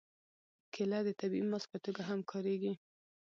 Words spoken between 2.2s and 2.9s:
کارېږي.